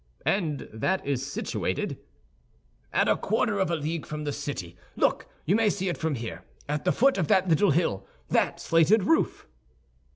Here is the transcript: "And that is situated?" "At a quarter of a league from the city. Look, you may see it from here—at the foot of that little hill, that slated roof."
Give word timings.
"And 0.25 0.67
that 0.73 1.05
is 1.05 1.31
situated?" 1.31 1.99
"At 2.91 3.07
a 3.07 3.15
quarter 3.15 3.59
of 3.59 3.69
a 3.69 3.75
league 3.75 4.07
from 4.07 4.23
the 4.23 4.31
city. 4.31 4.75
Look, 4.95 5.27
you 5.45 5.55
may 5.55 5.69
see 5.69 5.89
it 5.89 5.97
from 5.99 6.15
here—at 6.15 6.85
the 6.85 6.91
foot 6.91 7.19
of 7.19 7.27
that 7.27 7.47
little 7.47 7.69
hill, 7.69 8.07
that 8.27 8.59
slated 8.59 9.03
roof." 9.03 9.45